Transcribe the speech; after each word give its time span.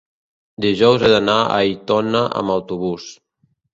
dijous 0.65 1.03
he 1.03 1.11
d'anar 1.11 1.35
a 1.43 1.53
Aitona 1.59 2.23
amb 2.41 2.55
autobús. 2.55 3.07